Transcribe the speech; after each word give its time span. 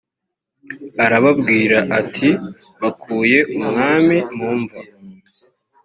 arababwira 1.03 1.77
ati 1.99 2.29
bakuye 2.81 3.39
umwami 3.57 4.17
mu 4.37 4.51
mva 4.59 4.79